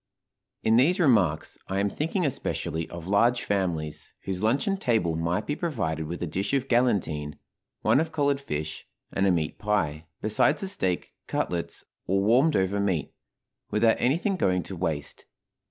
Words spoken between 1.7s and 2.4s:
am thinking